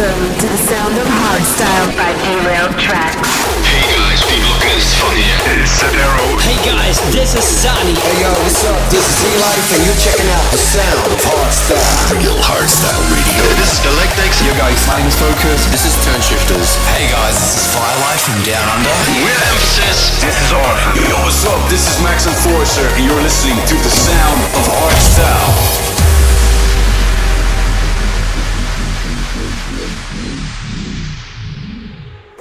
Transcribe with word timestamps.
Welcome 0.00 0.32
to 0.32 0.48
the 0.48 0.56
sound 0.64 0.96
of 0.96 1.04
hardstyle 1.04 1.92
by 1.92 2.08
Derailed 2.24 2.72
Traxx. 2.80 3.20
Hey 3.68 3.84
guys, 3.84 4.24
people, 4.32 4.56
this 4.64 4.80
is 4.80 4.96
funny. 4.96 5.28
It's 5.60 5.76
Sadero. 5.76 6.40
Hey 6.40 6.56
guys, 6.64 6.96
this 7.12 7.36
is 7.36 7.44
Sunny. 7.44 7.92
Hey 7.92 8.24
yo, 8.24 8.32
what's 8.40 8.64
up? 8.64 8.80
This 8.88 9.04
is 9.04 9.28
E-Life 9.28 9.68
and 9.76 9.84
you're 9.84 10.00
checking 10.00 10.24
out 10.32 10.46
the 10.48 10.56
sound 10.56 11.04
of 11.04 11.20
hardstyle. 11.20 12.16
Real 12.16 12.40
hardstyle 12.40 12.96
radio. 13.12 13.44
This 13.60 13.76
is 13.76 13.80
Galactixx. 13.84 14.40
Yo 14.40 14.56
guys, 14.56 14.80
my 14.88 15.04
name 15.04 15.12
is 15.12 15.20
Focus. 15.20 15.68
This 15.68 15.84
is 15.84 15.92
Turnshifters. 16.00 16.80
Hey 16.96 17.12
guys, 17.12 17.36
this 17.36 17.60
is 17.60 17.66
Firelight 17.68 18.24
from 18.24 18.40
Down 18.48 18.64
Under. 18.72 18.96
We're 19.20 19.36
Emphasis. 19.52 20.16
This 20.24 20.32
is 20.32 20.48
Arthur. 20.48 20.96
Yo, 20.96 21.20
what's 21.28 21.44
up? 21.44 21.60
This 21.68 21.84
is 21.84 22.00
Max 22.00 22.24
and 22.24 22.32
Enforcer, 22.32 22.88
and 22.96 23.04
you're 23.04 23.20
listening 23.20 23.60
to 23.68 23.76
the 23.76 23.92
sound 23.92 24.40
of 24.48 24.64
hardstyle. 24.64 25.89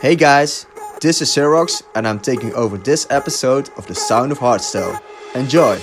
Hey 0.02 0.16
guys, 0.16 0.66
this 1.02 1.21
is 1.21 1.27
Zerox 1.27 1.84
and 1.94 2.08
I'm 2.08 2.21
taking 2.21 2.53
over 2.53 2.77
this 2.77 3.05
episode 3.09 3.70
of 3.76 3.85
The 3.88 3.95
Sound 3.95 4.31
of 4.31 4.39
Hardstyle. 4.39 4.98
Enjoy! 5.35 5.77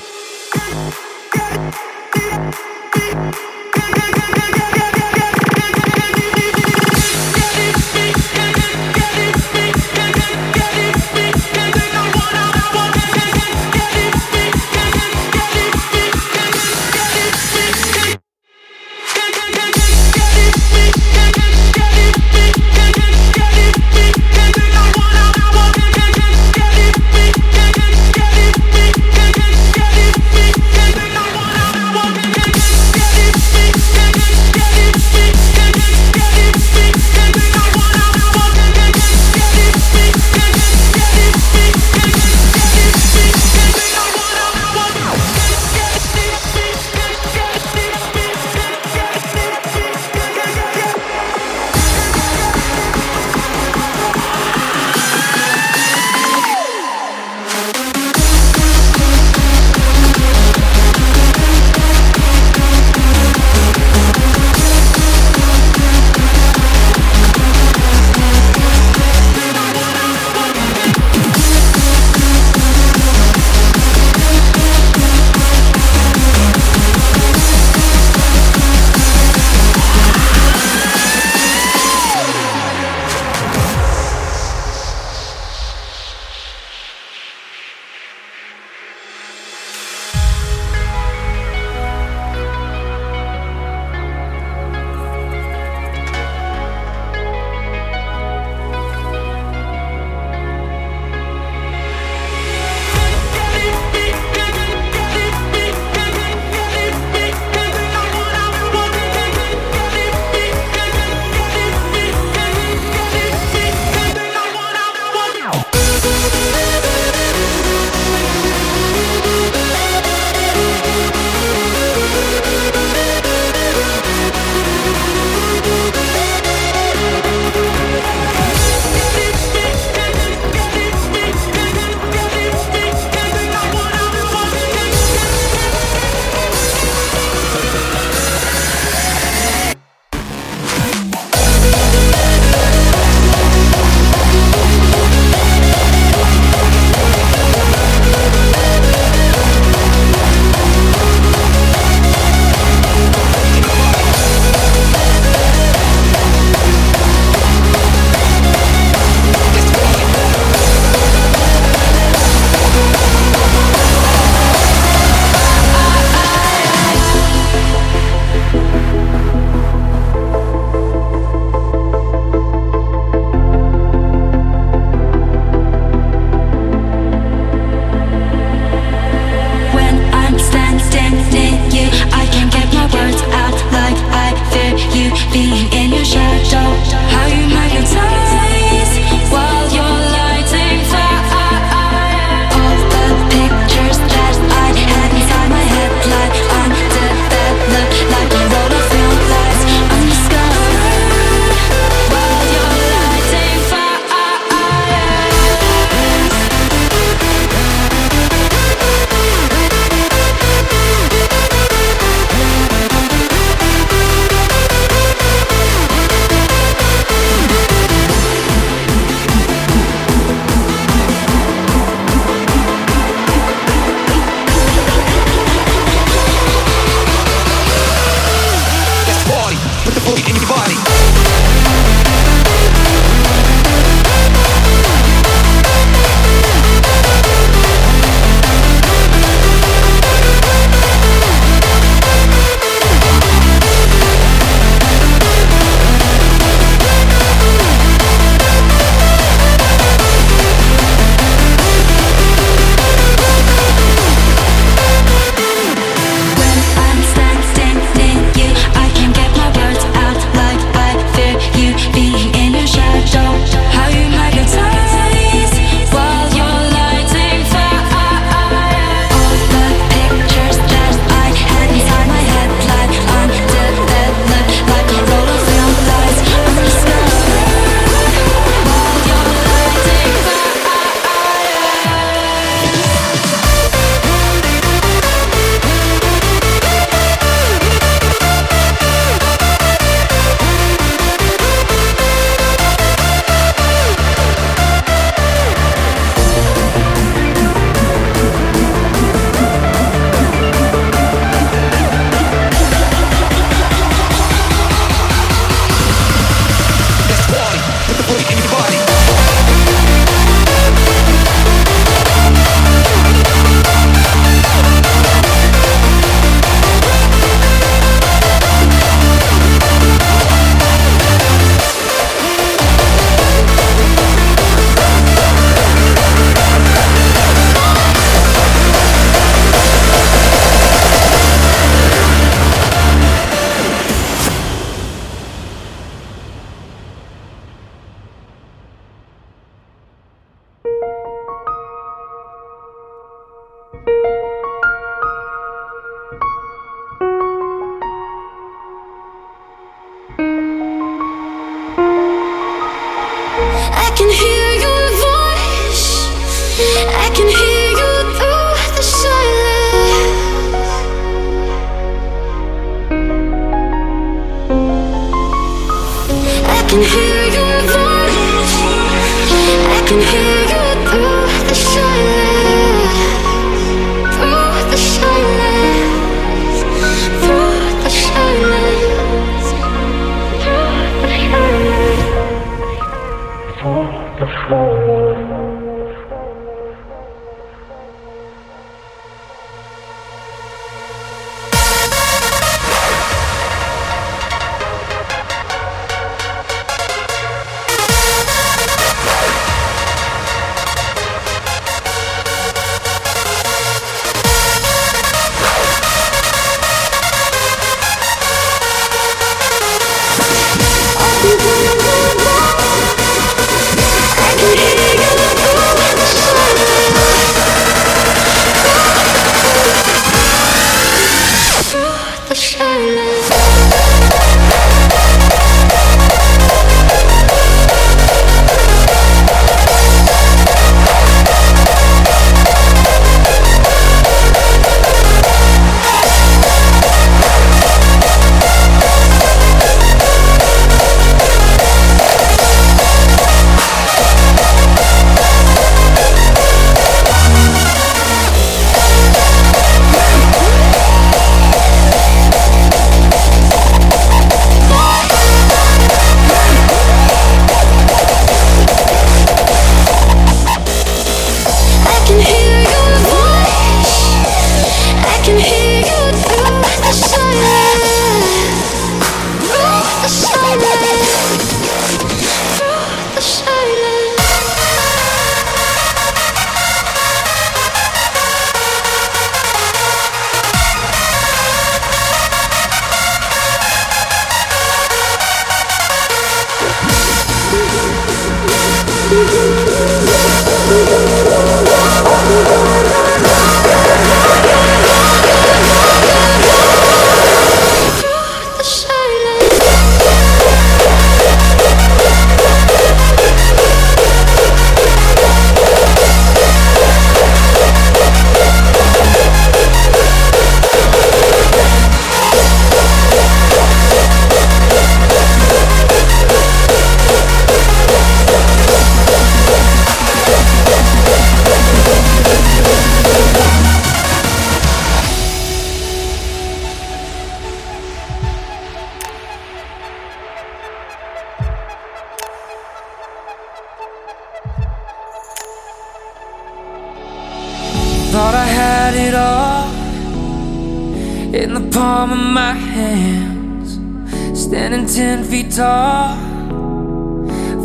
guitar, 545.56 546.14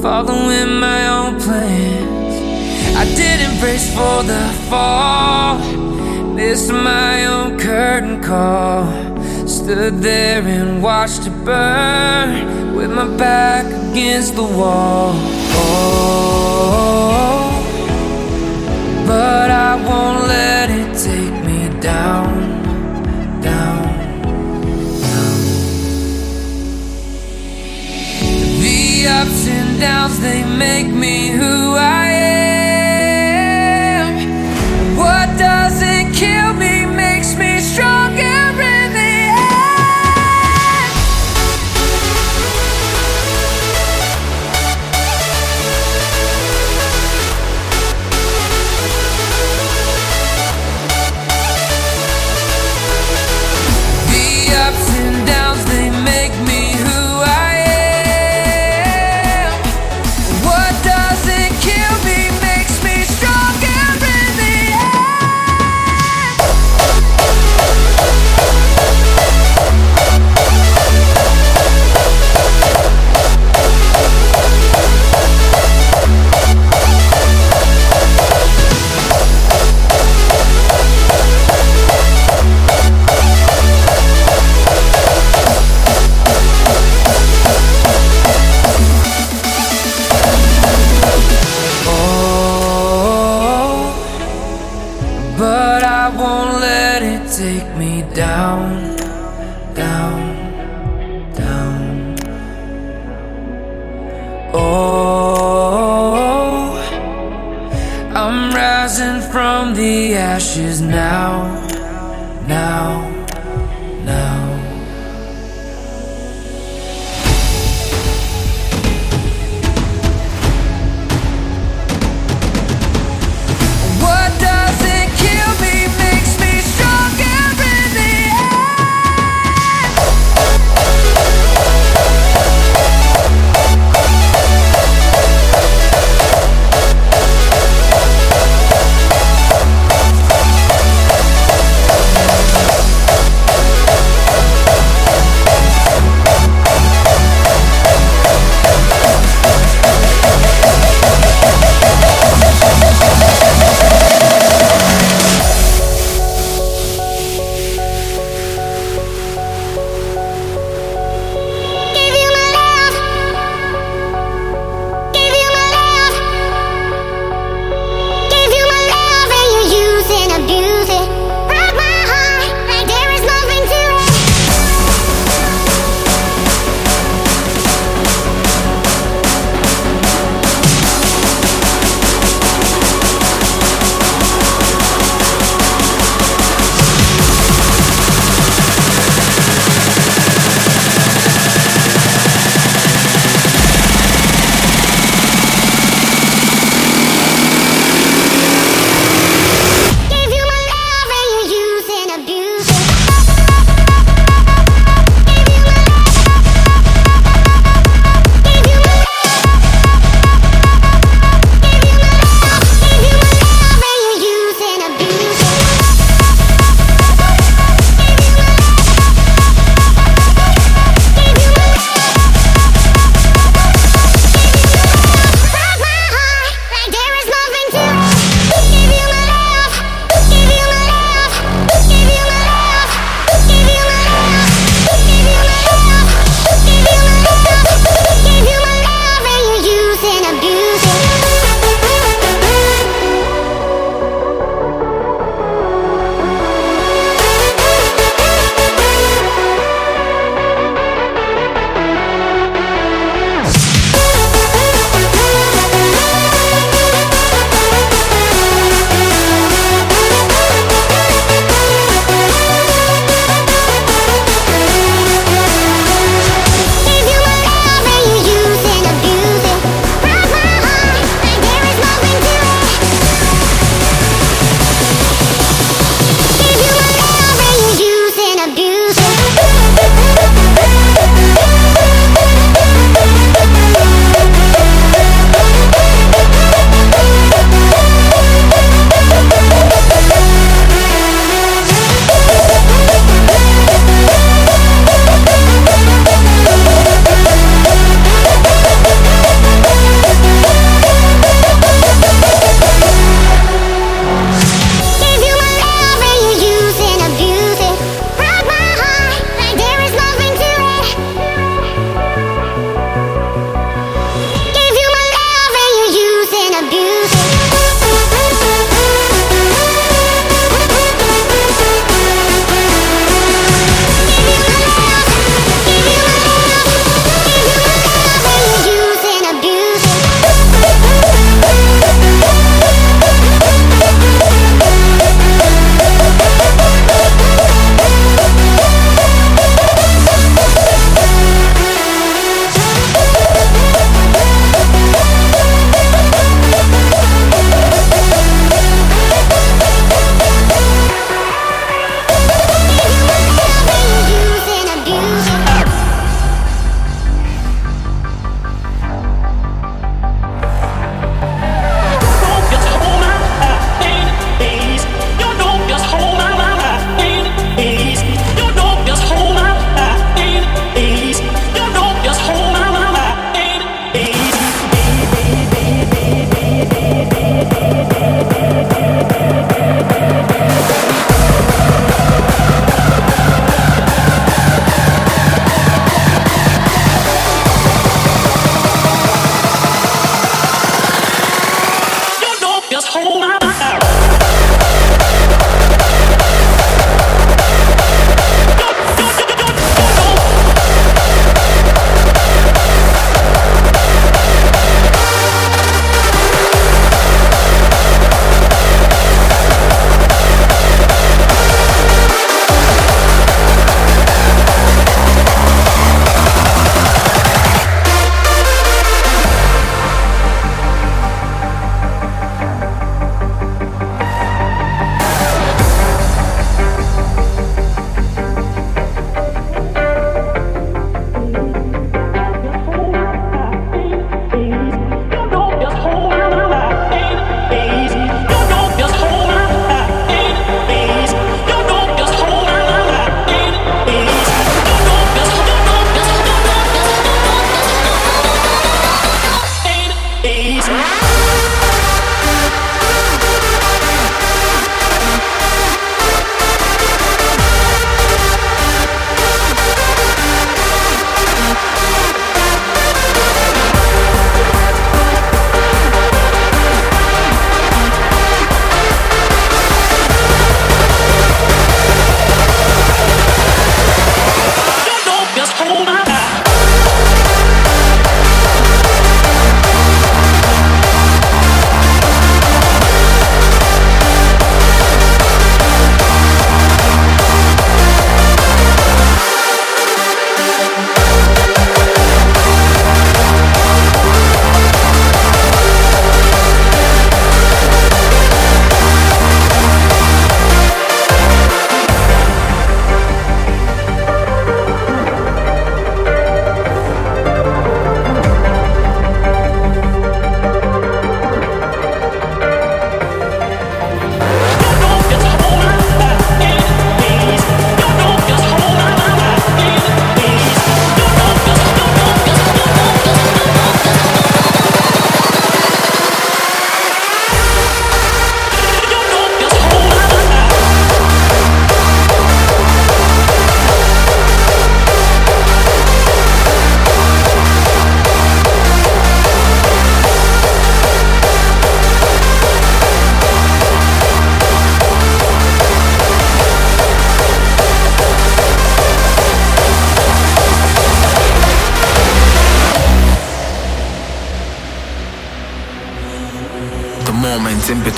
following 0.01 0.79
my 0.79 1.07
own 1.09 1.37
plans. 1.41 2.35
I 2.95 3.03
didn't 3.15 3.59
brace 3.59 3.93
for 3.93 4.23
the 4.23 4.39
fall, 4.69 5.59
missed 6.33 6.71
my 6.71 7.25
own 7.25 7.57
curtain 7.59 8.21
call. 8.23 8.85
Stood 9.45 9.99
there 9.99 10.41
and 10.41 10.81
watched 10.81 11.27
it 11.27 11.43
burn 11.43 12.75
with 12.75 12.91
my 12.91 13.07
back 13.17 13.65
against 13.65 14.35
the 14.35 14.43
wall. 14.43 15.11
Oh, 15.53 16.31
but 19.05 19.51
I 19.51 19.75
won't 19.75 20.27
let. 20.29 20.60
Downs, 29.81 30.19
they 30.19 30.43
make 30.43 30.85
me 30.85 31.29
who 31.29 31.73
I 31.75 31.95
am. 31.95 32.00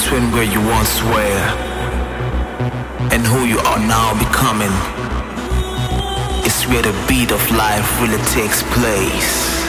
Between 0.04 0.32
where 0.34 0.44
you 0.44 0.60
once 0.60 1.02
were 1.04 1.44
and 3.14 3.26
who 3.26 3.46
you 3.46 3.58
are 3.60 3.80
now 3.80 4.12
becoming. 4.20 4.74
It's 6.46 6.68
where 6.68 6.82
the 6.82 6.94
beat 7.08 7.32
of 7.32 7.42
life 7.52 8.02
really 8.02 8.22
takes 8.26 8.64
place. 8.74 9.63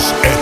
House 0.00 0.39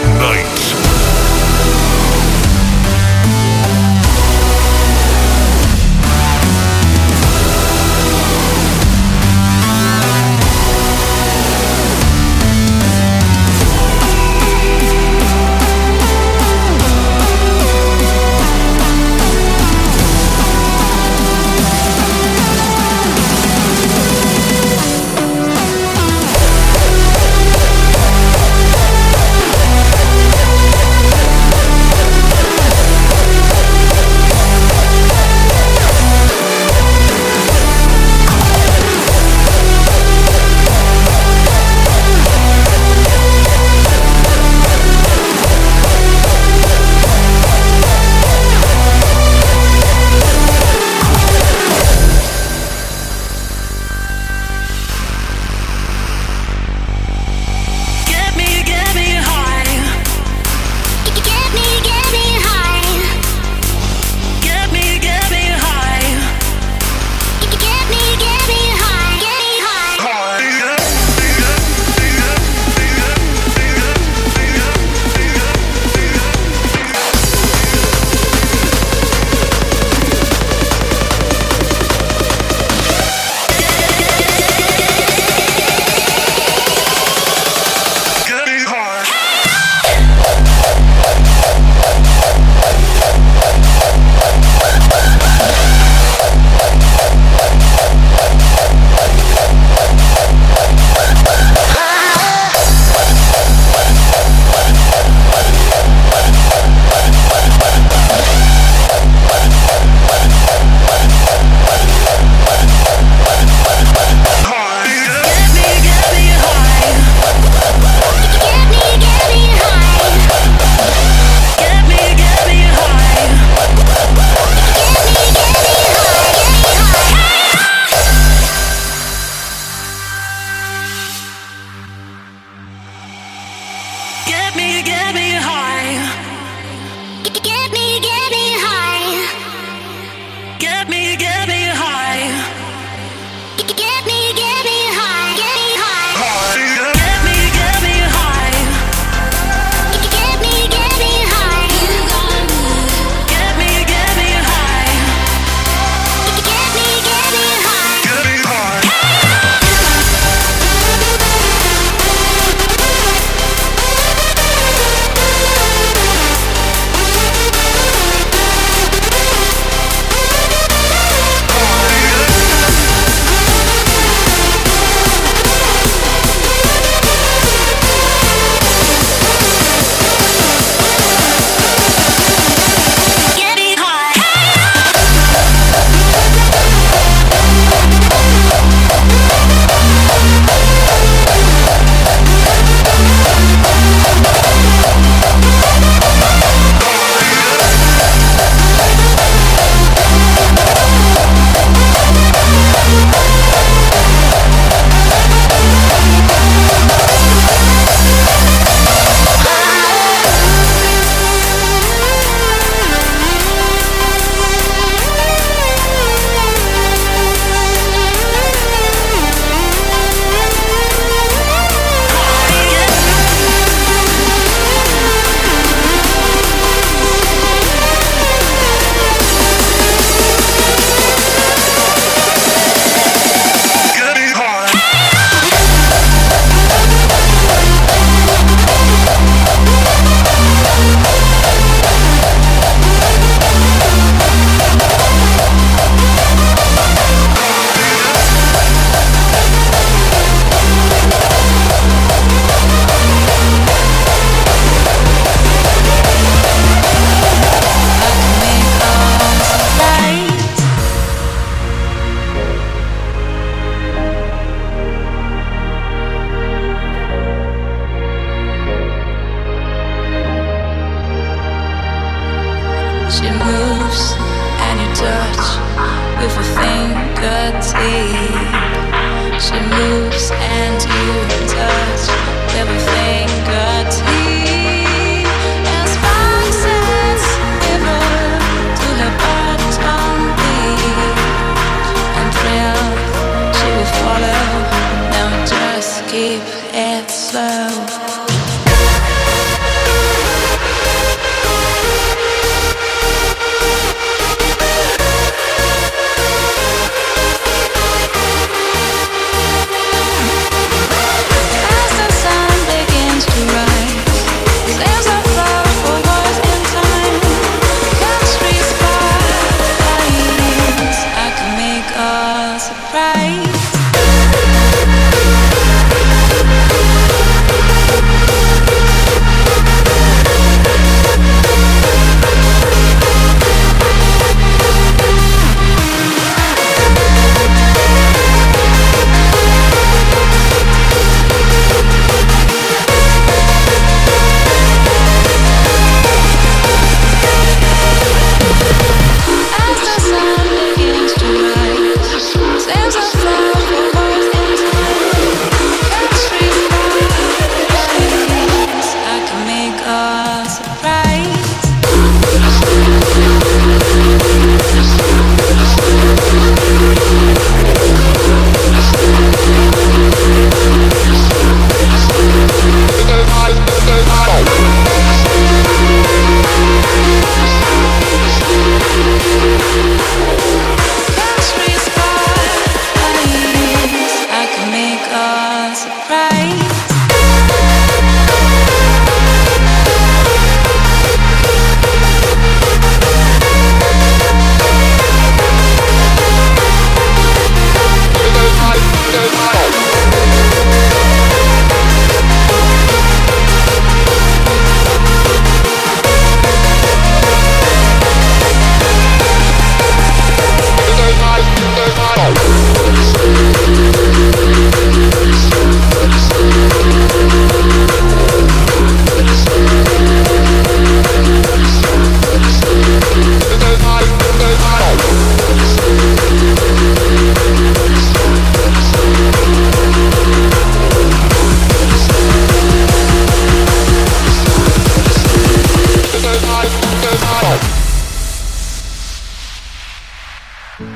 I've 440.80 440.86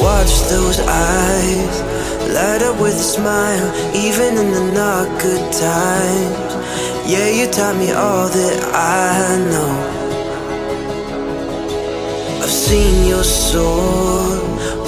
watched 0.00 0.48
those 0.48 0.80
eyes 0.80 1.82
light 2.32 2.62
up 2.62 2.80
with 2.80 2.94
a 2.94 3.04
smile, 3.04 3.70
even 3.94 4.38
in 4.38 4.50
the 4.52 4.72
not 4.72 5.20
good 5.20 5.52
times. 5.52 6.54
Yeah, 7.06 7.28
you 7.28 7.50
taught 7.52 7.76
me 7.76 7.92
all 7.92 8.28
that 8.30 8.64
I 8.74 9.36
know. 9.50 9.76
I've 12.42 12.50
seen 12.50 13.06
your 13.06 13.24
soul 13.24 14.25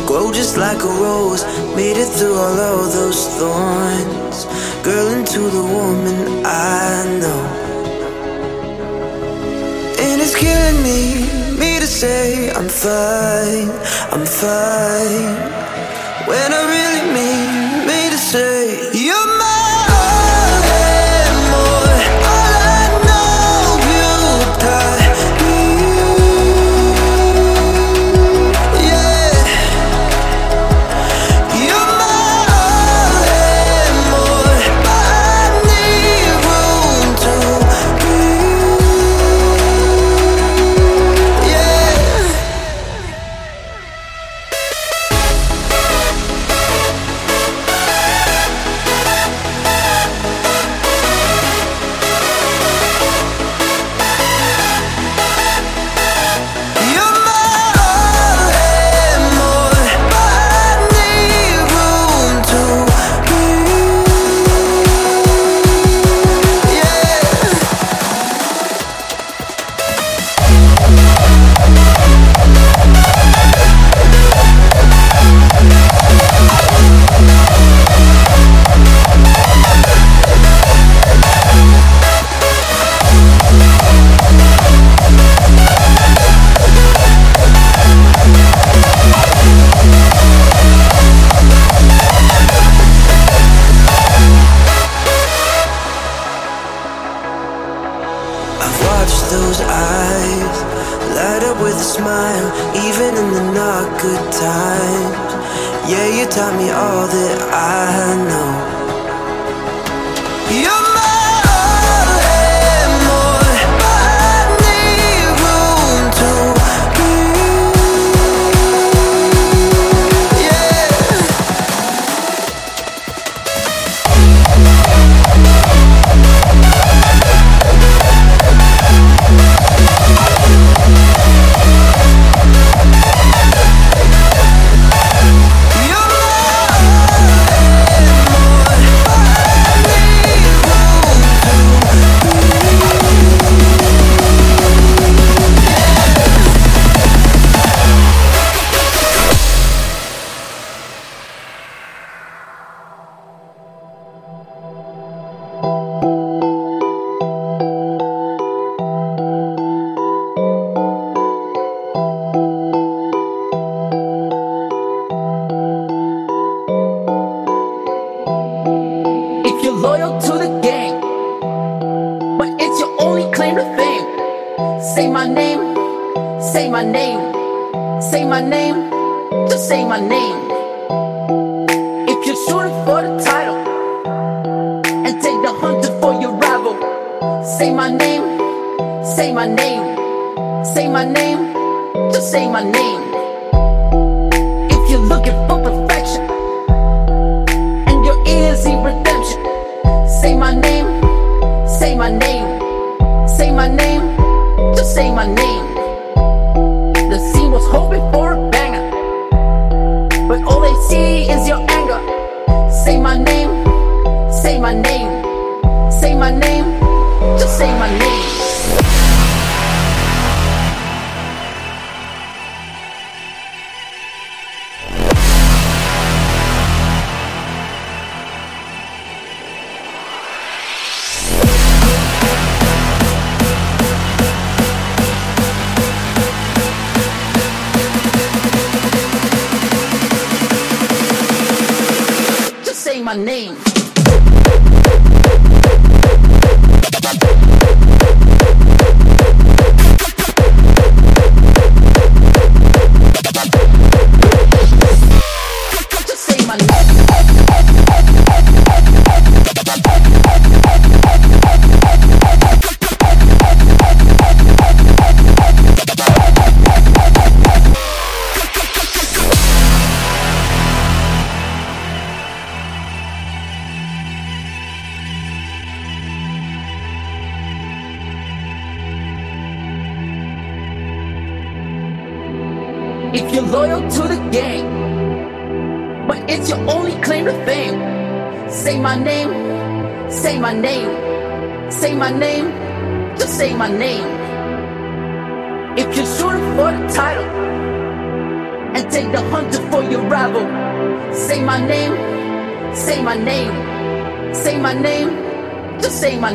grow 0.09 0.33
just 0.33 0.57
like 0.57 0.83
a 0.83 0.93
rose, 1.05 1.45
made 1.77 1.99
it 1.99 2.09
through 2.17 2.35
all 2.35 2.59
of 2.73 2.93
those 2.95 3.21
thorns. 3.37 4.47
Girl, 4.83 5.09
into 5.09 5.41
the 5.57 5.65
woman 5.77 6.47
I 6.47 7.05
know. 7.21 7.43
And 10.05 10.17
it's 10.23 10.35
killing 10.35 10.81
me, 10.83 11.01
me 11.61 11.79
to 11.79 11.87
say 11.87 12.51
I'm 12.59 12.71
fine, 12.71 13.69
I'm 14.15 14.25
fine. 14.25 15.35
When 16.31 16.49
I 16.59 16.63
really 16.75 17.05
mean 17.19 17.87
me 17.87 18.01
to 18.09 18.19
say 18.33 18.88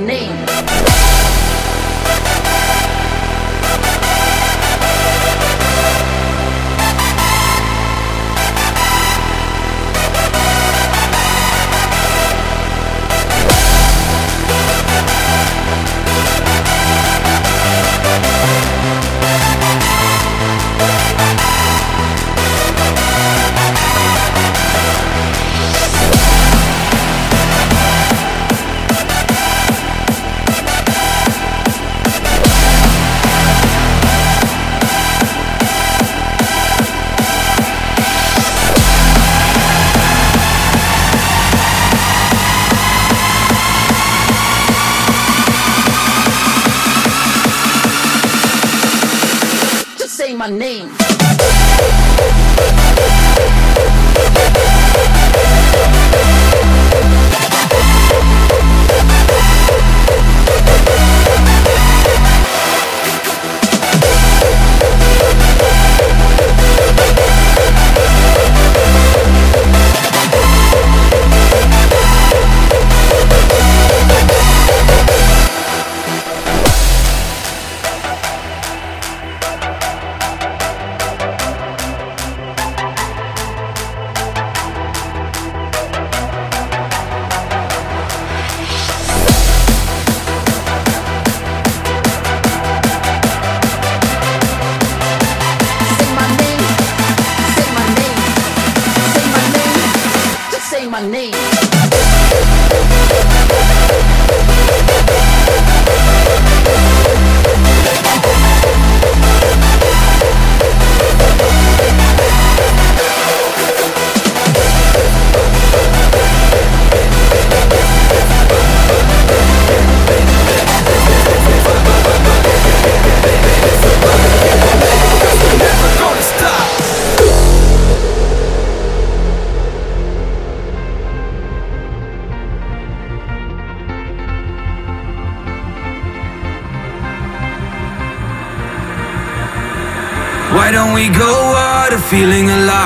name. 0.06 1.33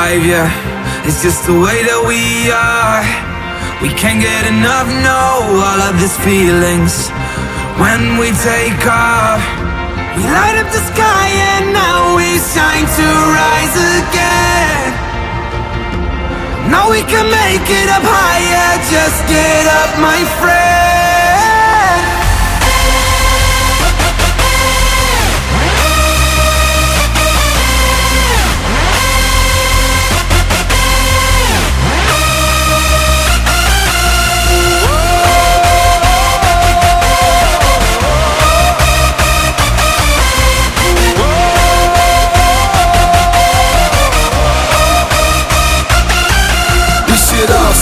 It's 0.08 1.22
just 1.22 1.45
the 1.45 1.51
way 1.51 1.84
that 1.84 2.01
we 2.08 2.47
are. 2.47 3.03
We 3.84 3.91
can't 3.91 4.24
get 4.24 4.47
enough, 4.47 4.88
no, 5.03 5.60
all 5.60 5.82
of 5.84 5.99
these 5.99 6.16
feelings. 6.24 7.12
When 7.76 8.16
we 8.16 8.32
take 8.39 8.80
off 8.88 9.43
We 10.16 10.24
light 10.24 10.55
up 10.64 10.72
the 10.72 10.80
sky 10.95 11.28
and 11.60 11.74
now 11.76 12.16
we 12.16 12.39
shine 12.39 12.88
to 12.88 13.08
rise 13.36 13.76
again. 13.99 14.91
Now 16.72 16.88
we 16.89 17.03
can 17.03 17.28
make 17.28 17.68
it 17.68 17.89
up 17.91 18.08
higher, 18.08 18.80
just 18.88 19.20
get 19.28 19.68
up 19.68 19.99
my 19.99 20.24
friend 20.39 20.77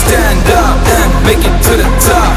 stand 0.06 0.46
up 0.54 0.78
and 0.98 1.10
make 1.26 1.42
it 1.42 1.56
to 1.66 1.72
the 1.74 1.88
top. 2.06 2.30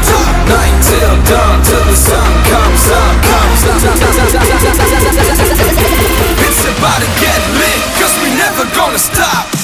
Night 0.50 0.76
till 0.82 1.16
dawn 1.30 1.56
till 1.62 1.84
the 1.86 1.94
sun 1.94 2.30
comes 2.50 2.84
up, 2.90 3.14
comes 3.30 3.62
up. 3.70 3.78
It's 6.46 6.62
about 6.66 6.98
to 6.98 7.10
get 7.22 7.40
lit, 7.60 7.80
cause 7.98 8.14
we 8.22 8.28
never 8.34 8.64
gonna 8.74 8.98
stop. 8.98 9.59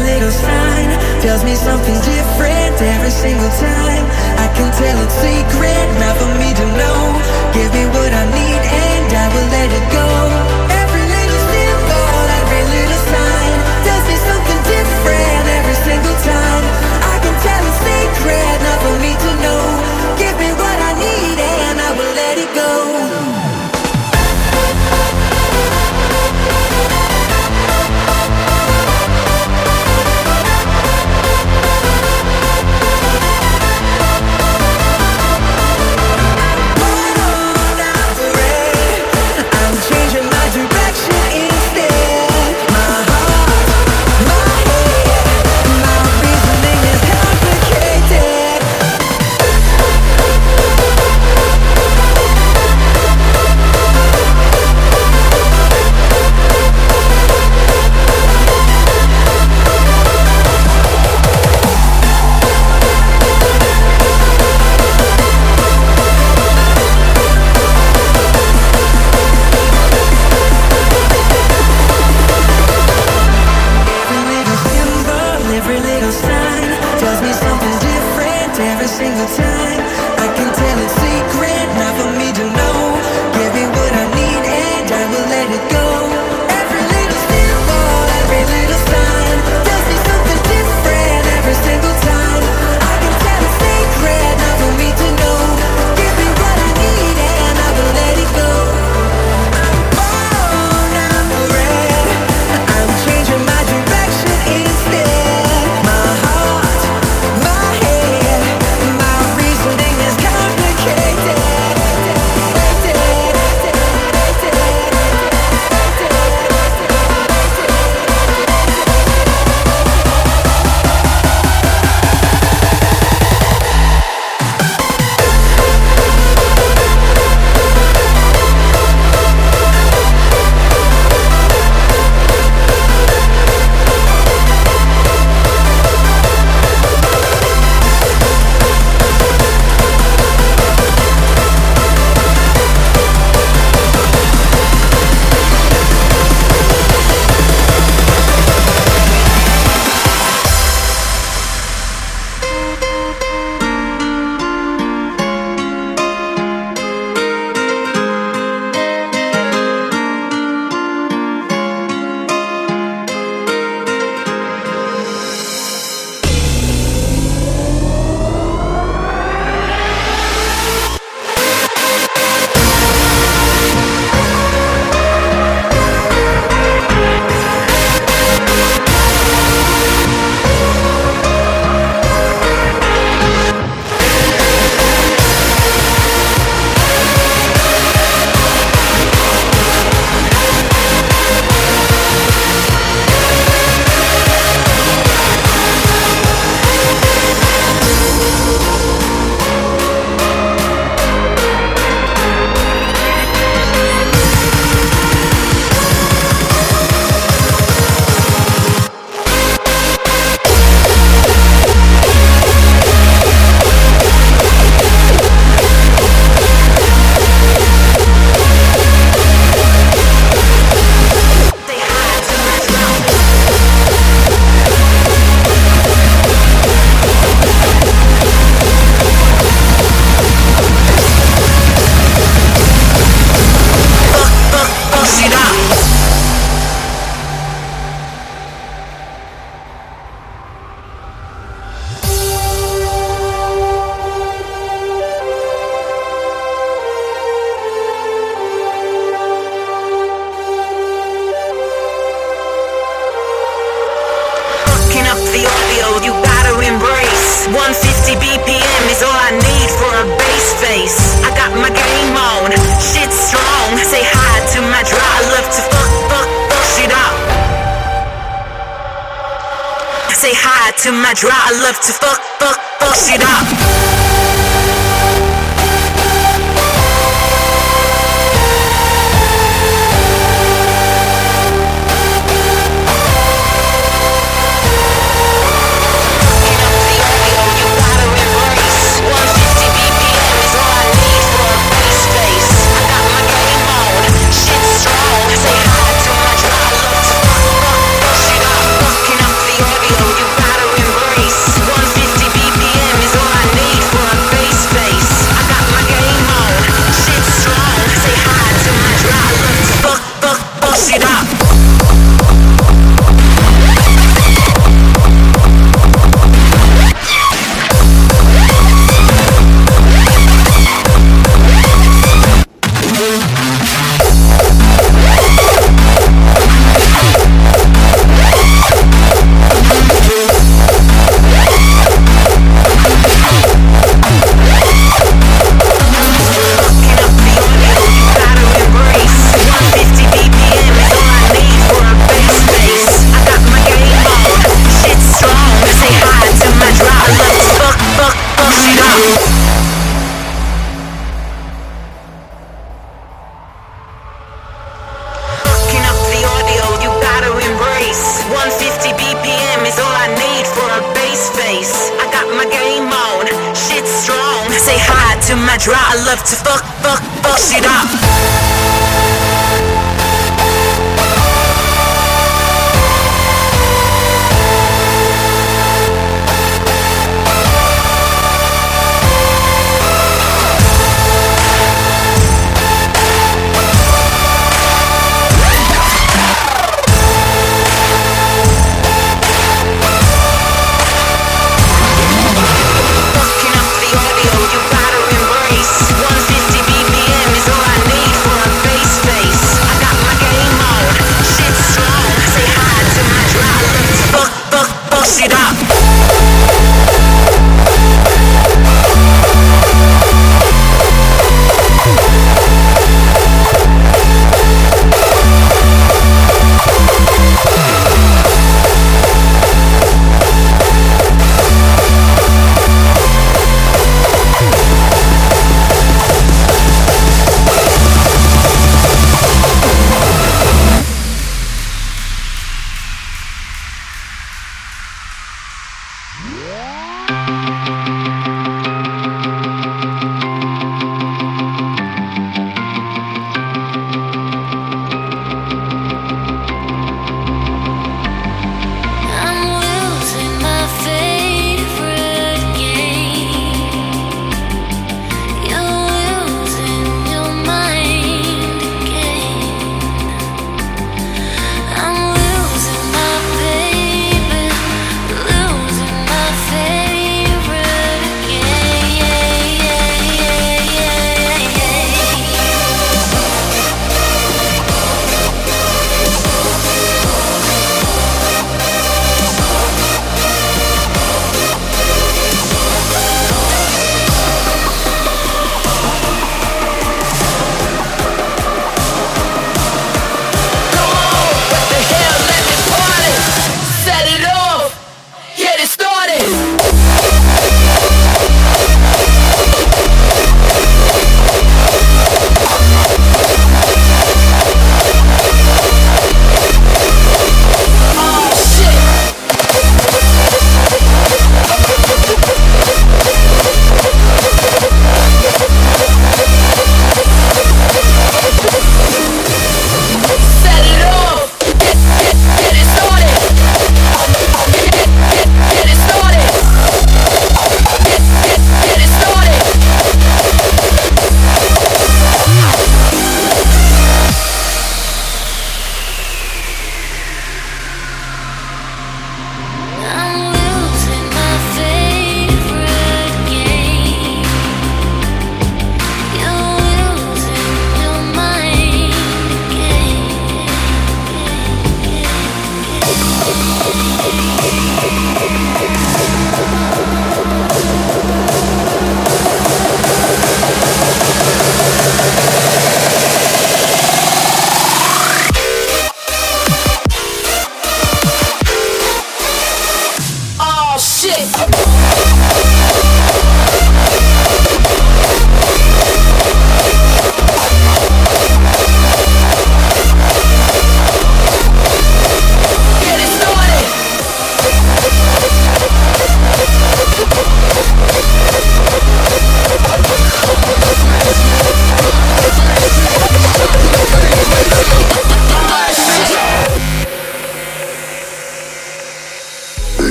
Little 0.00 0.30
sign 0.30 0.88
tells 1.20 1.44
me 1.44 1.54
something 1.54 1.98
different 2.02 2.76
every 2.80 3.10
single 3.10 3.50
time. 3.58 4.04
I 4.38 4.46
can 4.56 4.70
tell 4.80 4.96
it's 5.04 5.14
secret, 5.14 5.86
not 6.02 6.14
for 6.16 6.30
me 6.38 6.50
to 6.54 6.66
know. 6.80 7.00
Give 7.54 7.70
me 7.74 7.84
what 7.94 8.12
I 8.12 8.24
need 8.38 8.62
and 8.86 9.08
I 9.12 9.26
will 9.34 9.48
let 9.50 9.68
it 9.72 9.92
go. 9.92 10.07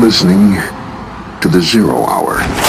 Listening 0.00 0.54
to 1.40 1.48
the 1.48 1.60
Zero 1.60 2.04
Hour. 2.04 2.67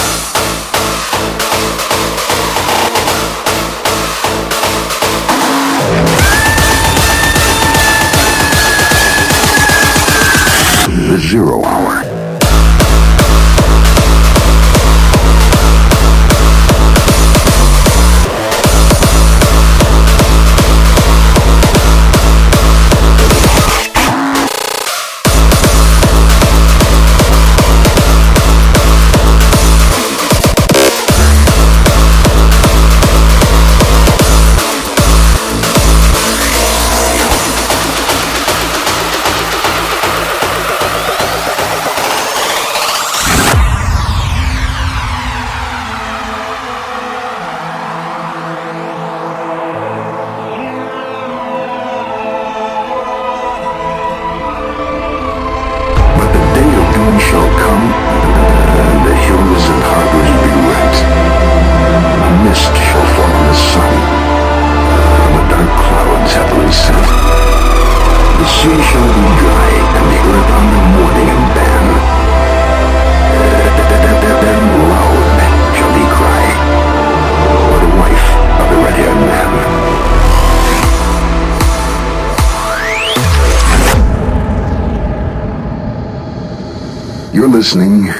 Listening 87.72 88.12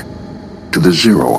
to 0.71 0.79
the 0.79 0.93
Zero 0.93 1.35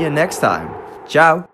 see 0.00 0.04
you 0.04 0.10
next 0.10 0.38
time. 0.40 0.68
Ciao! 1.06 1.49